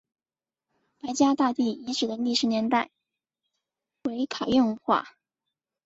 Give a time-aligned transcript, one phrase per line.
[0.99, 2.89] 白家大地遗址的历史年代
[4.01, 5.13] 为卡约文化。